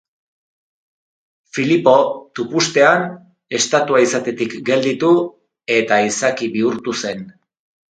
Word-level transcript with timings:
Filippo, 1.57 1.93
tupustean, 2.39 3.05
estatua 3.59 4.03
izatetik 4.07 4.57
gelditu, 4.73 5.13
eta 5.79 6.03
izaki 6.11 6.53
bihurtu 6.59 6.99
zen. 7.05 7.25